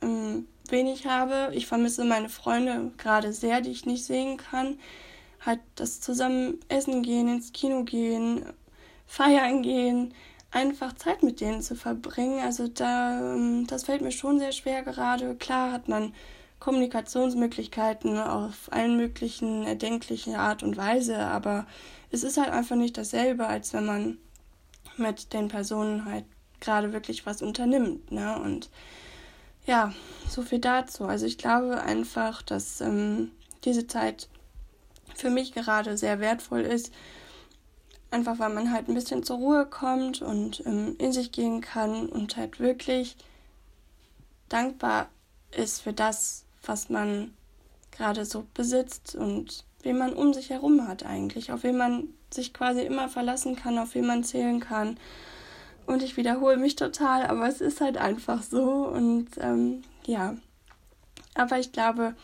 mh, 0.00 0.08
mm, 0.08 0.46
wen 0.68 0.86
ich 0.86 1.06
habe. 1.06 1.50
Ich 1.52 1.66
vermisse 1.66 2.04
meine 2.04 2.28
Freunde 2.28 2.92
gerade 2.96 3.32
sehr, 3.32 3.60
die 3.60 3.72
ich 3.72 3.86
nicht 3.86 4.04
sehen 4.04 4.36
kann. 4.36 4.78
Halt 5.44 5.58
das 5.74 6.00
zusammen 6.00 6.60
essen 6.68 7.02
gehen, 7.02 7.28
ins 7.28 7.52
Kino 7.52 7.82
gehen, 7.82 8.46
feiern 9.04 9.62
gehen, 9.62 10.14
einfach 10.52 10.94
Zeit 10.94 11.24
mit 11.24 11.40
denen 11.40 11.60
zu 11.60 11.74
verbringen. 11.74 12.38
Also 12.40 12.68
da, 12.68 13.34
ähm, 13.34 13.66
das 13.66 13.82
fällt 13.84 14.02
mir 14.02 14.12
schon 14.12 14.38
sehr 14.38 14.52
schwer 14.52 14.84
gerade. 14.84 15.34
Klar 15.34 15.72
hat 15.72 15.88
man 15.88 16.14
Kommunikationsmöglichkeiten 16.58 18.18
auf 18.18 18.72
allen 18.72 18.96
möglichen 18.96 19.64
erdenklichen 19.64 20.34
Art 20.34 20.62
und 20.62 20.76
Weise, 20.76 21.18
aber 21.18 21.66
es 22.10 22.22
ist 22.22 22.38
halt 22.38 22.50
einfach 22.50 22.76
nicht 22.76 22.96
dasselbe, 22.96 23.46
als 23.46 23.72
wenn 23.72 23.86
man 23.86 24.18
mit 24.96 25.32
den 25.32 25.48
Personen 25.48 26.04
halt 26.06 26.24
gerade 26.60 26.92
wirklich 26.92 27.26
was 27.26 27.42
unternimmt. 27.42 28.10
Ne? 28.10 28.38
Und 28.40 28.70
ja, 29.66 29.92
so 30.28 30.42
viel 30.42 30.60
dazu. 30.60 31.04
Also 31.04 31.26
ich 31.26 31.38
glaube 31.38 31.82
einfach, 31.82 32.42
dass 32.42 32.80
ähm, 32.80 33.32
diese 33.64 33.86
Zeit 33.86 34.28
für 35.14 35.30
mich 35.30 35.52
gerade 35.52 35.96
sehr 35.96 36.20
wertvoll 36.20 36.60
ist. 36.60 36.92
Einfach 38.10 38.38
weil 38.38 38.50
man 38.50 38.72
halt 38.72 38.88
ein 38.88 38.94
bisschen 38.94 39.24
zur 39.24 39.36
Ruhe 39.38 39.66
kommt 39.66 40.22
und 40.22 40.64
ähm, 40.64 40.94
in 40.98 41.12
sich 41.12 41.32
gehen 41.32 41.60
kann 41.60 42.08
und 42.08 42.36
halt 42.36 42.60
wirklich 42.60 43.16
dankbar 44.48 45.08
ist 45.50 45.82
für 45.82 45.92
das, 45.92 46.44
was 46.66 46.88
man 46.88 47.32
gerade 47.90 48.24
so 48.24 48.44
besitzt 48.54 49.14
und 49.14 49.64
wen 49.82 49.98
man 49.98 50.12
um 50.12 50.34
sich 50.34 50.50
herum 50.50 50.86
hat 50.86 51.04
eigentlich, 51.04 51.52
auf 51.52 51.62
wen 51.62 51.76
man 51.76 52.08
sich 52.32 52.52
quasi 52.52 52.82
immer 52.82 53.08
verlassen 53.08 53.56
kann, 53.56 53.78
auf 53.78 53.94
wen 53.94 54.06
man 54.06 54.24
zählen 54.24 54.60
kann. 54.60 54.98
Und 55.86 56.02
ich 56.02 56.16
wiederhole 56.16 56.56
mich 56.56 56.74
total, 56.74 57.26
aber 57.26 57.48
es 57.48 57.60
ist 57.60 57.80
halt 57.80 57.96
einfach 57.96 58.42
so. 58.42 58.64
Und 58.88 59.28
ähm, 59.38 59.82
ja, 60.04 60.36
aber 61.34 61.58
ich 61.58 61.70
glaube, 61.72 62.16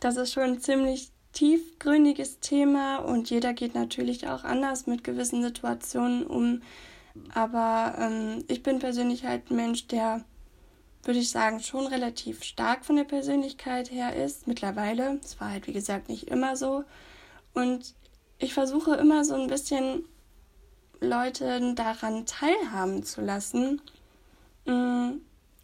das 0.00 0.16
ist 0.16 0.32
schon 0.32 0.42
ein 0.44 0.60
ziemlich 0.60 1.10
tiefgründiges 1.32 2.40
Thema 2.40 2.98
und 2.98 3.30
jeder 3.30 3.52
geht 3.54 3.74
natürlich 3.74 4.28
auch 4.28 4.44
anders 4.44 4.86
mit 4.86 5.04
gewissen 5.04 5.42
Situationen 5.42 6.24
um. 6.26 6.62
Aber 7.32 7.94
ähm, 7.98 8.44
ich 8.48 8.62
bin 8.62 8.80
persönlich 8.80 9.24
halt 9.24 9.50
ein 9.50 9.56
Mensch, 9.56 9.86
der, 9.86 10.24
würde 11.06 11.20
ich 11.20 11.30
sagen, 11.30 11.60
schon 11.60 11.86
relativ 11.86 12.42
stark 12.42 12.84
von 12.84 12.96
der 12.96 13.04
Persönlichkeit 13.04 13.90
her 13.90 14.16
ist. 14.16 14.46
Mittlerweile. 14.46 15.20
Es 15.22 15.40
war 15.40 15.50
halt, 15.50 15.66
wie 15.66 15.72
gesagt, 15.72 16.08
nicht 16.08 16.28
immer 16.28 16.56
so. 16.56 16.84
Und 17.52 17.94
ich 18.38 18.54
versuche 18.54 18.94
immer 18.96 19.24
so 19.24 19.34
ein 19.34 19.46
bisschen 19.46 20.04
Leute 21.00 21.74
daran 21.74 22.26
teilhaben 22.26 23.04
zu 23.04 23.20
lassen. 23.20 23.80
Mm, 24.66 25.18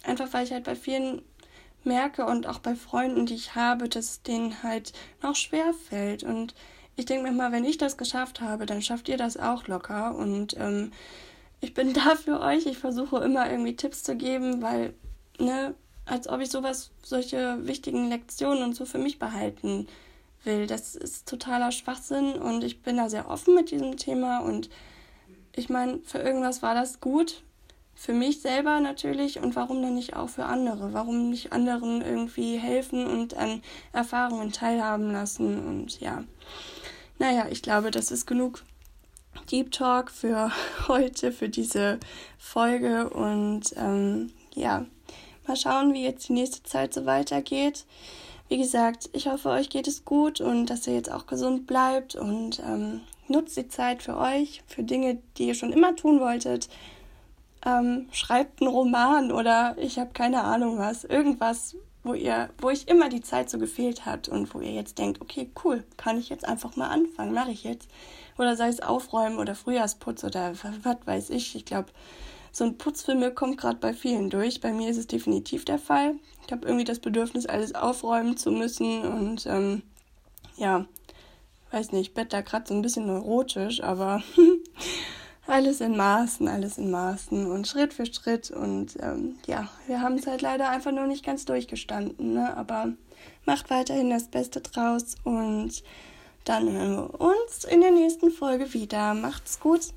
einfach 0.04 0.32
weil 0.32 0.44
ich 0.44 0.52
halt 0.52 0.64
bei 0.64 0.76
vielen 0.76 1.22
merke 1.84 2.26
und 2.26 2.46
auch 2.46 2.58
bei 2.58 2.74
Freunden, 2.74 3.26
die 3.26 3.34
ich 3.34 3.54
habe, 3.54 3.88
dass 3.88 4.22
denen 4.22 4.62
halt 4.62 4.92
noch 5.22 5.34
schwer 5.34 5.72
fällt. 5.72 6.22
Und 6.22 6.54
ich 6.96 7.06
denke 7.06 7.24
mir 7.24 7.32
mal, 7.32 7.52
wenn 7.52 7.64
ich 7.64 7.78
das 7.78 7.96
geschafft 7.96 8.40
habe, 8.40 8.66
dann 8.66 8.82
schafft 8.82 9.08
ihr 9.08 9.16
das 9.16 9.36
auch 9.36 9.66
locker. 9.66 10.14
Und 10.14 10.56
ähm, 10.58 10.92
ich 11.60 11.74
bin 11.74 11.92
da 11.94 12.16
für 12.16 12.40
euch. 12.40 12.66
Ich 12.66 12.78
versuche 12.78 13.18
immer 13.18 13.50
irgendwie 13.50 13.76
Tipps 13.76 14.02
zu 14.02 14.16
geben, 14.16 14.62
weil, 14.62 14.94
ne, 15.40 15.74
als 16.04 16.28
ob 16.28 16.40
ich 16.40 16.50
sowas, 16.50 16.90
solche 17.02 17.66
wichtigen 17.66 18.08
Lektionen 18.08 18.62
und 18.62 18.74
so 18.74 18.84
für 18.84 18.98
mich 18.98 19.18
behalten 19.18 19.86
will. 20.44 20.66
Das 20.66 20.96
ist 20.96 21.28
totaler 21.28 21.72
Schwachsinn 21.72 22.32
und 22.34 22.64
ich 22.64 22.82
bin 22.82 22.96
da 22.96 23.08
sehr 23.08 23.28
offen 23.28 23.54
mit 23.54 23.70
diesem 23.70 23.96
Thema 23.96 24.40
und 24.40 24.70
ich 25.54 25.68
meine, 25.68 25.98
für 26.04 26.18
irgendwas 26.18 26.62
war 26.62 26.74
das 26.74 27.00
gut. 27.00 27.42
Für 27.94 28.14
mich 28.14 28.40
selber 28.40 28.80
natürlich 28.80 29.40
und 29.40 29.56
warum 29.56 29.82
dann 29.82 29.94
nicht 29.94 30.16
auch 30.16 30.30
für 30.30 30.46
andere? 30.46 30.94
Warum 30.94 31.28
nicht 31.28 31.52
anderen 31.52 32.00
irgendwie 32.00 32.56
helfen 32.56 33.06
und 33.06 33.34
an 33.34 33.62
Erfahrungen 33.92 34.52
teilhaben 34.52 35.12
lassen? 35.12 35.66
Und 35.66 36.00
ja, 36.00 36.24
naja, 37.18 37.46
ich 37.50 37.60
glaube, 37.60 37.90
das 37.90 38.10
ist 38.10 38.26
genug 38.26 38.64
Deep 39.50 39.70
Talk 39.70 40.10
für 40.10 40.50
heute, 40.88 41.30
für 41.30 41.50
diese 41.50 42.00
Folge. 42.38 43.10
Und 43.10 43.74
ähm, 43.76 44.32
ja, 44.54 44.86
mal 45.50 45.56
schauen, 45.56 45.92
wie 45.94 46.04
jetzt 46.04 46.28
die 46.28 46.32
nächste 46.32 46.62
Zeit 46.62 46.94
so 46.94 47.06
weitergeht. 47.06 47.84
Wie 48.48 48.58
gesagt, 48.58 49.10
ich 49.12 49.26
hoffe, 49.26 49.48
euch 49.48 49.68
geht 49.68 49.88
es 49.88 50.04
gut 50.04 50.40
und 50.40 50.66
dass 50.66 50.86
ihr 50.86 50.94
jetzt 50.94 51.10
auch 51.10 51.26
gesund 51.26 51.66
bleibt 51.66 52.14
und 52.14 52.60
ähm, 52.60 53.00
nutzt 53.26 53.56
die 53.56 53.66
Zeit 53.66 54.02
für 54.02 54.16
euch, 54.16 54.62
für 54.68 54.84
Dinge, 54.84 55.18
die 55.36 55.48
ihr 55.48 55.54
schon 55.54 55.72
immer 55.72 55.96
tun 55.96 56.20
wolltet. 56.20 56.68
Ähm, 57.66 58.06
schreibt 58.12 58.62
einen 58.62 58.70
Roman 58.70 59.32
oder 59.32 59.74
ich 59.76 59.98
habe 59.98 60.10
keine 60.12 60.44
Ahnung 60.44 60.78
was. 60.78 61.02
Irgendwas, 61.02 61.74
wo 62.04 62.14
ihr, 62.14 62.50
wo 62.58 62.68
euch 62.68 62.84
immer 62.86 63.08
die 63.08 63.22
Zeit 63.22 63.50
so 63.50 63.58
gefehlt 63.58 64.06
hat 64.06 64.28
und 64.28 64.54
wo 64.54 64.60
ihr 64.60 64.72
jetzt 64.72 64.98
denkt, 64.98 65.20
okay, 65.20 65.50
cool, 65.64 65.82
kann 65.96 66.18
ich 66.18 66.28
jetzt 66.28 66.44
einfach 66.44 66.76
mal 66.76 66.88
anfangen, 66.88 67.34
mache 67.34 67.50
ich 67.50 67.64
jetzt. 67.64 67.88
Oder 68.38 68.54
sei 68.54 68.68
es 68.68 68.80
Aufräumen 68.80 69.38
oder 69.38 69.56
Frühjahrsputz 69.56 70.22
oder 70.22 70.52
was 70.62 70.96
weiß 71.06 71.30
ich. 71.30 71.56
Ich 71.56 71.64
glaube, 71.64 71.88
so 72.52 72.64
ein 72.64 72.78
Putz 72.78 73.02
für 73.02 73.14
mir 73.14 73.30
kommt 73.30 73.58
gerade 73.58 73.78
bei 73.78 73.92
vielen 73.92 74.30
durch. 74.30 74.60
Bei 74.60 74.72
mir 74.72 74.90
ist 74.90 74.96
es 74.96 75.06
definitiv 75.06 75.64
der 75.64 75.78
Fall. 75.78 76.14
Ich 76.46 76.52
habe 76.52 76.66
irgendwie 76.66 76.84
das 76.84 76.98
Bedürfnis, 76.98 77.46
alles 77.46 77.74
aufräumen 77.74 78.36
zu 78.36 78.50
müssen 78.50 79.02
und 79.02 79.46
ähm, 79.46 79.82
ja, 80.56 80.86
weiß 81.70 81.92
nicht, 81.92 82.08
ich 82.08 82.14
bin 82.14 82.28
da 82.28 82.40
gerade 82.40 82.66
so 82.66 82.74
ein 82.74 82.82
bisschen 82.82 83.06
neurotisch, 83.06 83.82
aber 83.82 84.22
alles 85.46 85.80
in 85.80 85.96
Maßen, 85.96 86.48
alles 86.48 86.78
in 86.78 86.90
Maßen 86.90 87.50
und 87.50 87.66
Schritt 87.66 87.94
für 87.94 88.06
Schritt. 88.06 88.50
Und 88.50 88.96
ähm, 89.00 89.36
ja, 89.46 89.68
wir 89.86 90.00
haben 90.00 90.14
es 90.14 90.26
halt 90.26 90.42
leider 90.42 90.68
einfach 90.68 90.92
noch 90.92 91.06
nicht 91.06 91.24
ganz 91.24 91.44
durchgestanden. 91.44 92.34
Ne? 92.34 92.56
Aber 92.56 92.92
macht 93.44 93.70
weiterhin 93.70 94.10
das 94.10 94.28
Beste 94.28 94.60
draus 94.60 95.16
und 95.24 95.82
dann 96.44 96.70
hören 96.70 96.96
wir 96.96 97.20
uns 97.20 97.64
in 97.64 97.80
der 97.80 97.90
nächsten 97.90 98.30
Folge 98.30 98.72
wieder. 98.72 99.14
Macht's 99.14 99.60
gut. 99.60 99.92